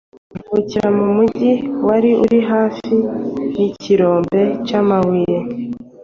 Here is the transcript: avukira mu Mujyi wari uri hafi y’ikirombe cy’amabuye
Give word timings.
avukira 0.39 0.87
mu 0.97 1.05
Mujyi 1.15 1.51
wari 1.87 2.11
uri 2.23 2.39
hafi 2.51 2.91
y’ikirombe 3.57 4.41
cy’amabuye 4.65 5.37